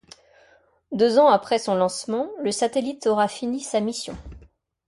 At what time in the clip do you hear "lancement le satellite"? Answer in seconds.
1.75-3.05